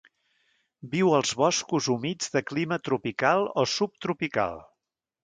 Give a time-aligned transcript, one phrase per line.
[0.93, 4.59] Viu als boscos humits de clima tropical o subtropical.